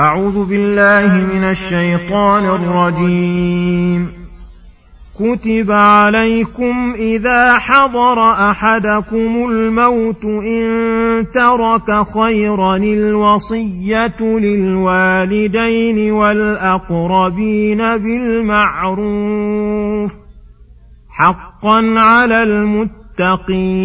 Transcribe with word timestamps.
أعوذ 0.00 0.44
بالله 0.44 1.06
من 1.34 1.44
الشيطان 1.44 2.44
الرجيم. 2.44 4.12
كتب 5.18 5.70
عليكم 5.70 6.94
إذا 6.98 7.58
حضر 7.58 8.32
أحدكم 8.50 9.50
الموت 9.50 10.24
إن 10.24 11.26
ترك 11.34 12.06
خيرا 12.14 12.76
الوصية 12.76 14.20
للوالدين 14.20 16.12
والأقربين 16.12 17.78
بالمعروف 17.96 19.32
حقا 21.08 21.94
على 21.96 22.42
المتقين. 22.42 23.84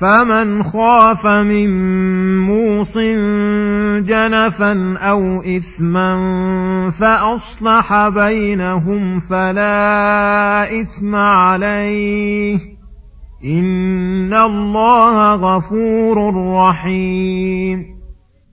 فمن 0.00 0.62
خاف 0.62 1.26
من 1.26 1.70
موص 2.38 2.98
جنفا 3.98 4.98
أو 4.98 5.42
إثما 5.42 6.16
فأصلح 6.90 8.08
بينهم 8.08 9.20
فلا 9.20 10.80
إثم 10.80 11.14
عليه. 11.14 12.58
إن 13.44 14.34
الله 14.34 15.34
غفور 15.34 16.16
رحيم. 16.54 17.86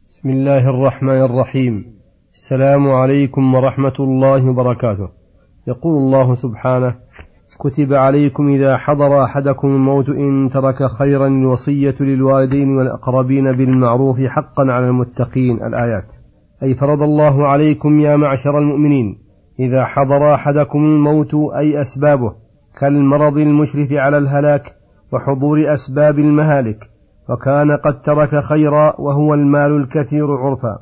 بسم 0.05 0.29
الله 0.29 0.69
الرحمن 0.69 1.21
الرحيم. 1.21 1.85
السلام 2.33 2.89
عليكم 2.91 3.55
ورحمة 3.55 3.93
الله 3.99 4.49
وبركاته. 4.49 5.09
يقول 5.67 5.97
الله 5.97 6.35
سبحانه 6.35 6.95
كتب 7.59 7.93
عليكم 7.93 8.47
إذا 8.49 8.77
حضر 8.77 9.23
أحدكم 9.23 9.67
الموت 9.67 10.09
إن 10.09 10.49
ترك 10.53 10.87
خيرا 10.87 11.27
الوصية 11.27 11.95
للوالدين 11.99 12.77
والأقربين 12.77 13.51
بالمعروف 13.51 14.19
حقا 14.21 14.71
على 14.71 14.87
المتقين. 14.87 15.63
الآيات. 15.63 16.05
أي 16.63 16.75
فرض 16.75 17.03
الله 17.03 17.47
عليكم 17.47 17.99
يا 17.99 18.15
معشر 18.15 18.57
المؤمنين 18.57 19.17
إذا 19.59 19.85
حضر 19.85 20.33
أحدكم 20.33 20.79
الموت 20.79 21.35
أي 21.55 21.81
أسبابه 21.81 22.33
كالمرض 22.79 23.37
المشرف 23.37 23.91
على 23.91 24.17
الهلاك 24.17 24.75
وحضور 25.11 25.73
أسباب 25.73 26.19
المهالك 26.19 26.79
وكان 27.29 27.71
قد 27.71 28.01
ترك 28.01 28.43
خيرا 28.43 28.93
وهو 28.99 29.33
المال 29.33 29.71
الكثير 29.71 30.31
عرفا 30.31 30.79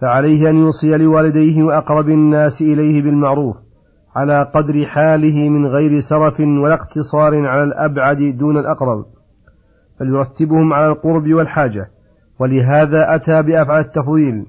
فعليه 0.00 0.50
أن 0.50 0.56
يوصي 0.56 0.96
لوالديه 0.96 1.62
وأقرب 1.62 2.08
الناس 2.08 2.62
إليه 2.62 3.02
بالمعروف. 3.02 3.56
على 4.16 4.42
قدر 4.54 4.86
حاله 4.86 5.48
من 5.48 5.66
غير 5.66 6.00
سرف 6.00 6.40
ولا 6.40 6.74
اقتصار 6.74 7.46
على 7.46 7.62
الأبعد 7.62 8.36
دون 8.38 8.58
الأقرب 8.58 9.06
فليرتبهم 9.98 10.72
على 10.72 10.88
القرب 10.88 11.32
والحاجة 11.32 11.90
ولهذا 12.38 13.14
أتى 13.14 13.42
بأفعال 13.42 13.84
التفضيل 13.84 14.46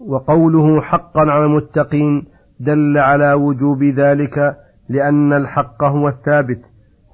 وقوله 0.00 0.80
حقا 0.80 1.20
على 1.20 1.44
المتقين 1.44 2.26
دل 2.60 2.98
على 2.98 3.32
وجوب 3.32 3.82
ذلك 3.82 4.56
لأن 4.88 5.32
الحق 5.32 5.84
هو 5.84 6.08
الثابت 6.08 6.60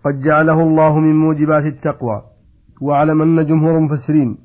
قد 0.04 0.20
جعله 0.20 0.62
الله 0.62 0.98
من 0.98 1.16
موجبات 1.16 1.64
التقوى 1.64 2.22
واعلم 2.80 3.22
أن 3.22 3.46
جمهور 3.46 3.78
المفسرين 3.78 4.38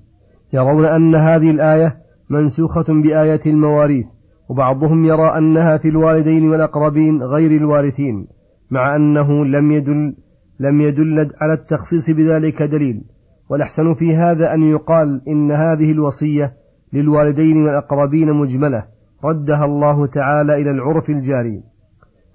يرون 0.54 0.86
أن 0.86 1.16
هذه 1.16 1.52
الآية 1.52 1.98
منسوخة 2.30 2.86
بآية 2.90 3.40
المواريث. 3.46 4.06
وبعضهم 4.50 5.06
يرى 5.06 5.38
أنها 5.38 5.78
في 5.78 5.88
الوالدين 5.88 6.50
والأقربين 6.50 7.24
غير 7.24 7.52
الوارثين 7.52 8.28
مع 8.72 8.96
أنه 8.96 9.46
لم 9.46 9.72
يدل 9.72 10.16
لم 10.60 10.82
يدل 10.82 11.32
على 11.42 11.54
التخصيص 11.54 12.10
بذلك 12.10 12.64
دليل. 12.64 13.04
والأحسن 13.50 13.94
في 13.94 14.16
هذا 14.16 14.54
أن 14.54 14.64
يقال 14.64 15.22
إن 15.28 15.52
هذه 15.52 15.92
الوصية 15.92 16.54
للوالدين 16.94 17.66
والأقربين 17.66 18.34
مجملة 18.34 18.86
ردها 19.26 19.66
الله 19.66 20.08
تعالى 20.08 20.56
إلى 20.56 20.72
العرف 20.72 21.10
الجاري. 21.10 21.64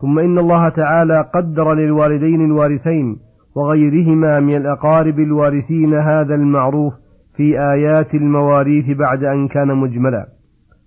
ثم 0.00 0.18
إن 0.18 0.38
الله 0.38 0.68
تعالى 0.68 1.30
قدر 1.34 1.74
للوالدين 1.74 2.44
الوارثين 2.44 3.18
وغيرهما 3.54 4.40
من 4.40 4.56
الأقارب 4.56 5.18
الوارثين 5.18 5.94
هذا 5.94 6.34
المعروف 6.34 6.94
في 7.36 7.60
آيات 7.60 8.14
المواريث 8.14 8.96
بعد 8.98 9.24
أن 9.24 9.48
كان 9.48 9.68
مجملا. 9.76 10.35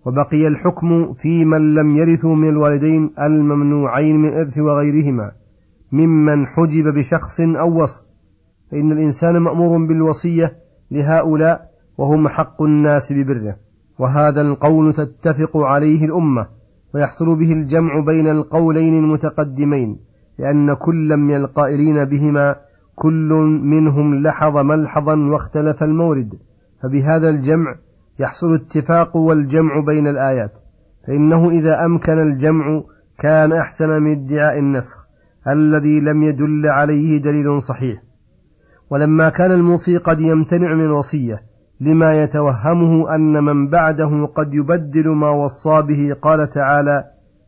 وبقي 0.05 0.47
الحكم 0.47 1.13
في 1.13 1.45
من 1.45 1.75
لم 1.75 1.97
يرثوا 1.97 2.35
من 2.35 2.49
الوالدين 2.49 3.09
الممنوعين 3.21 4.15
من 4.17 4.29
الإرث 4.29 4.57
وغيرهما 4.57 5.31
ممن 5.91 6.47
حجب 6.47 6.93
بشخص 6.93 7.39
أو 7.41 7.83
وصف. 7.83 8.05
فإن 8.71 8.91
الإنسان 8.91 9.37
مأمور 9.37 9.87
بالوصية 9.87 10.53
لهؤلاء 10.91 11.69
وهم 11.97 12.27
حق 12.27 12.61
الناس 12.61 13.13
ببره. 13.13 13.55
وهذا 13.99 14.41
القول 14.41 14.93
تتفق 14.93 15.57
عليه 15.57 16.05
الأمة 16.05 16.47
ويحصل 16.93 17.35
به 17.35 17.53
الجمع 17.53 17.99
بين 17.99 18.27
القولين 18.27 19.03
المتقدمين 19.03 19.99
لأن 20.39 20.73
كلا 20.73 21.15
من 21.15 21.35
القائلين 21.35 22.05
بهما 22.05 22.55
كل 22.95 23.59
منهم 23.63 24.15
لحظ 24.15 24.57
ملحظا 24.57 25.15
واختلف 25.15 25.83
المورد. 25.83 26.33
فبهذا 26.83 27.29
الجمع 27.29 27.75
يحصل 28.19 28.47
الاتفاق 28.47 29.15
والجمع 29.15 29.79
بين 29.85 30.07
الآيات 30.07 30.51
فإنه 31.07 31.49
إذا 31.49 31.85
أمكن 31.85 32.19
الجمع 32.19 32.83
كان 33.19 33.51
أحسن 33.51 34.01
من 34.01 34.11
ادعاء 34.11 34.59
النسخ 34.59 35.07
الذي 35.47 35.99
لم 35.99 36.23
يدل 36.23 36.67
عليه 36.67 37.21
دليل 37.21 37.61
صحيح. 37.61 38.03
ولما 38.89 39.29
كان 39.29 39.51
الموصي 39.51 39.97
قد 39.97 40.21
يمتنع 40.21 40.75
من 40.75 40.85
الوصية 40.85 41.41
لما 41.81 42.23
يتوهمه 42.23 43.15
أن 43.15 43.43
من 43.43 43.69
بعده 43.69 44.25
قد 44.35 44.53
يبدل 44.53 45.09
ما 45.09 45.29
وصى 45.29 45.81
به 45.81 46.15
قال 46.21 46.49
تعالى 46.49 47.03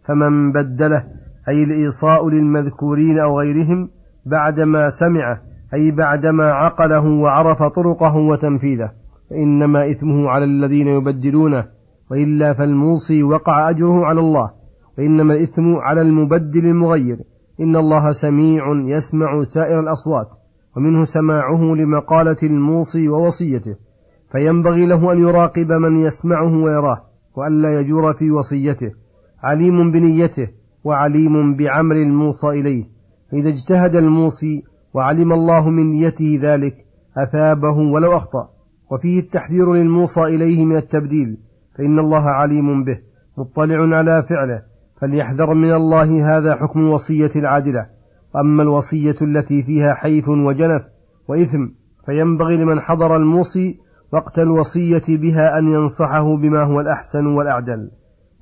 فمن 0.06 0.52
بدله 0.52 1.04
أي 1.50 1.64
الإيصاء 1.64 2.30
للمذكورين 2.30 3.20
أو 3.20 3.40
غيرهم 3.40 3.90
بعدما 4.26 4.90
سمعه 4.90 5.42
أي 5.74 5.92
بعدما 5.92 6.52
عقله 6.52 7.06
وعرف 7.06 7.64
طرقه 7.64 8.18
وتنفيذه 8.18 9.01
فإنما 9.32 9.92
إثمه 9.92 10.30
على 10.30 10.46
الذين 10.46 10.88
يبدلونه 10.88 11.66
وإلا 12.12 12.54
فالموصي 12.54 13.24
وقع 13.24 13.70
أجره 13.70 14.06
على 14.06 14.20
الله 14.20 14.52
وإنما 14.98 15.34
الإثم 15.34 15.76
على 15.76 16.02
المبدل 16.02 16.66
المغير. 16.66 17.18
إن 17.60 17.76
الله 17.76 18.12
سميع 18.12 18.64
يسمع 18.86 19.44
سائر 19.44 19.80
الأصوات 19.80 20.28
ومنه 20.78 21.04
سماعه 21.04 21.62
لمقالة 21.76 22.38
الموصي 22.44 23.10
ووصيته. 23.10 23.76
فينبغي 24.32 24.86
له 24.86 25.12
أن 25.12 25.20
يراقب 25.20 25.72
من 25.72 26.00
يسمعه 26.00 26.64
ويراه 26.64 27.02
وألا 27.36 27.80
يجور 27.80 28.14
في 28.14 28.32
وصيته. 28.32 28.92
عليم 29.44 29.92
بنيته 29.92 30.48
وعليم 30.84 31.56
بعمل 31.56 31.96
الموصى 31.96 32.48
إليه. 32.48 32.84
فإذا 33.32 33.50
اجتهد 33.50 33.96
الموصي 33.96 34.64
وعلم 34.94 35.34
الله 35.34 35.70
من 35.70 35.92
نيته 35.92 36.40
ذلك 36.42 36.76
أثابه 37.18 37.78
ولو 37.78 38.18
أخطأ. 38.18 38.61
وفيه 38.92 39.20
التحذير 39.20 39.74
للموصى 39.74 40.24
إليه 40.24 40.66
من 40.66 40.76
التبديل 40.76 41.38
فإن 41.78 42.00
الله 42.00 42.30
عليم 42.30 42.84
به 42.84 43.00
مطلع 43.38 43.98
على 43.98 44.24
فعله 44.30 44.64
فليحذر 45.02 45.54
من 45.54 45.74
الله 45.74 46.38
هذا 46.38 46.56
حكم 46.56 46.80
الوصية 46.80 47.32
العادلة. 47.36 47.86
أما 48.36 48.64
الوصية 48.64 49.16
التي 49.22 49.64
فيها 49.64 49.94
حيف 49.94 50.30
وجنف 50.30 50.82
وإثم 51.28 51.68
فينبغي 52.06 52.58
لمن 52.58 52.80
حضر 52.80 53.16
الموصي 53.16 53.80
وقت 54.14 54.40
الوصية 54.40 55.04
بها 55.18 55.58
أن 55.58 55.68
ينصحه 55.68 56.38
بما 56.38 56.64
هو 56.64 56.82
الأحسن 56.82 57.26
والأعدل. 57.26 57.92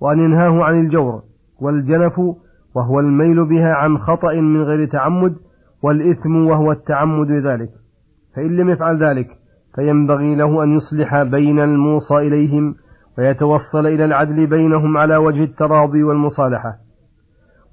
وأن 0.01 0.19
ينهاه 0.19 0.63
عن 0.63 0.79
الجور 0.79 1.23
والجنف 1.59 2.19
وهو 2.75 2.99
الميل 2.99 3.45
بها 3.45 3.73
عن 3.73 3.97
خطأ 3.97 4.33
من 4.33 4.61
غير 4.61 4.87
تعمد 4.87 5.35
والإثم 5.83 6.35
وهو 6.35 6.71
التعمد 6.71 7.31
ذلك 7.31 7.69
فإن 8.35 8.57
لم 8.57 8.69
يفعل 8.69 9.03
ذلك 9.03 9.27
فينبغي 9.75 10.35
له 10.35 10.63
أن 10.63 10.75
يصلح 10.75 11.23
بين 11.23 11.59
الموصى 11.59 12.17
إليهم 12.17 12.75
ويتوصل 13.17 13.87
إلى 13.87 14.05
العدل 14.05 14.47
بينهم 14.47 14.97
على 14.97 15.17
وجه 15.17 15.43
التراضي 15.43 16.03
والمصالحة. 16.03 16.77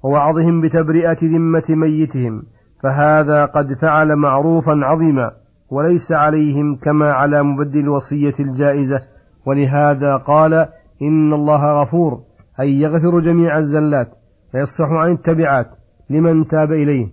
ووعظهم 0.03 0.61
بتبرئة 0.61 1.17
ذمة 1.23 1.63
ميتهم 1.69 2.43
فهذا 2.83 3.45
قد 3.45 3.73
فعل 3.81 4.15
معروفا 4.15 4.79
عظيما 4.83 5.31
وليس 5.69 6.11
عليهم 6.11 6.75
كما 6.75 7.11
على 7.11 7.43
مبدل 7.43 7.79
الوصية 7.79 8.33
الجائزة. 8.39 9.01
ولهذا 9.45 10.17
قال 10.17 10.53
إن 11.01 11.33
الله 11.33 11.81
غفور 11.81 12.21
أي 12.59 12.81
يغفر 12.81 13.19
جميع 13.19 13.57
الزلات 13.57 14.11
فيصفح 14.51 14.89
عن 14.89 15.11
التبعات 15.11 15.67
لمن 16.09 16.47
تاب 16.47 16.71
إليه. 16.71 17.07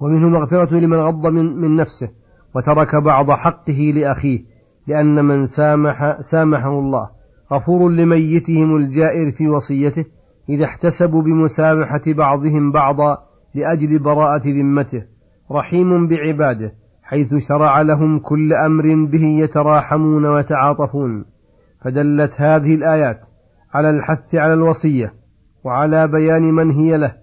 ومنه 0.00 0.26
المغفرة 0.26 0.74
لمن 0.74 0.98
غض 0.98 1.26
من, 1.26 1.56
من 1.56 1.76
نفسه. 1.76 2.08
وترك 2.54 2.96
بعض 2.96 3.30
حقه 3.30 3.92
لأخيه 3.94 4.40
لأن 4.86 5.24
من 5.24 5.46
سامح 5.46 6.20
سامحه 6.20 6.78
الله 6.78 7.10
غفور 7.52 7.90
لميتهم 7.90 8.76
الجائر 8.76 9.30
في 9.32 9.48
وصيته 9.48 10.04
إذا 10.48 10.64
احتسبوا 10.64 11.22
بمسامحة 11.22 12.00
بعضهم 12.06 12.72
بعضا 12.72 13.18
لأجل 13.54 13.98
براءة 13.98 14.42
ذمته 14.46 15.02
رحيم 15.52 16.08
بعباده 16.08 16.72
حيث 17.02 17.34
شرع 17.34 17.80
لهم 17.80 18.18
كل 18.18 18.52
أمر 18.52 19.06
به 19.12 19.24
يتراحمون 19.24 20.26
ويتعاطفون. 20.26 21.24
فدلت 21.84 22.40
هذه 22.40 22.74
الآيات 22.74 23.20
على 23.74 23.90
الحث 23.90 24.34
على 24.34 24.52
الوصية 24.52 25.14
وعلى 25.64 26.08
بيان 26.08 26.42
من 26.42 26.70
هي 26.70 26.96
له 26.96 27.14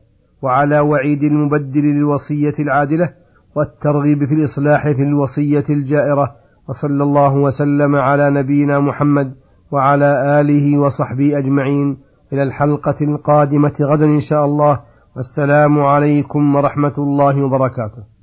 وعلى 0.41 0.79
وعيد 0.79 1.23
المبدل 1.23 1.81
للوصية 1.81 2.53
العادلة 2.59 3.13
والترغيب 3.55 4.25
في 4.25 4.33
الإصلاح 4.33 4.83
في 4.91 5.01
الوصية 5.01 5.63
الجائرة 5.69 6.35
وصلى 6.67 7.03
الله 7.03 7.33
وسلم 7.33 7.95
على 7.95 8.29
نبينا 8.29 8.79
محمد 8.79 9.35
وعلى 9.71 10.41
آله 10.41 10.77
وصحبه 10.77 11.37
أجمعين. 11.37 11.97
إلى 12.33 12.43
الحلقة 12.43 12.95
القادمة 13.01 13.73
غدا 13.81 14.05
إن 14.05 14.19
شاء 14.19 14.45
الله. 14.45 14.79
والسلام 15.15 15.79
عليكم 15.79 16.55
ورحمة 16.55 16.93
الله 16.97 17.43
وبركاته. 17.43 18.14